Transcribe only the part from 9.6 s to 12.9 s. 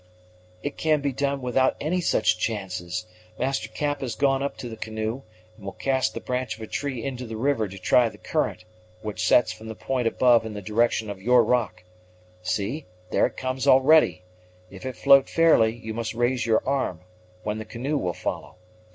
the point above in the direction of your rock. See,